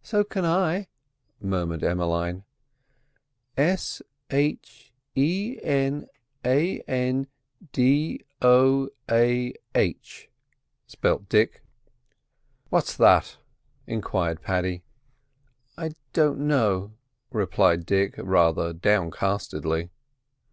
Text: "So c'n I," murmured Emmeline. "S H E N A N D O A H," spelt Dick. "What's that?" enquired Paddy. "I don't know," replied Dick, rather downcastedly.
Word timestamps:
"So 0.00 0.22
c'n 0.22 0.44
I," 0.44 0.86
murmured 1.40 1.82
Emmeline. 1.82 2.44
"S 3.56 4.00
H 4.30 4.92
E 5.16 5.58
N 5.60 6.06
A 6.44 6.80
N 6.82 7.26
D 7.72 8.24
O 8.40 8.90
A 9.10 9.52
H," 9.74 10.30
spelt 10.86 11.28
Dick. 11.28 11.64
"What's 12.68 12.96
that?" 12.96 13.38
enquired 13.88 14.40
Paddy. 14.40 14.84
"I 15.76 15.90
don't 16.12 16.38
know," 16.46 16.92
replied 17.32 17.84
Dick, 17.84 18.14
rather 18.18 18.72
downcastedly. 18.72 19.90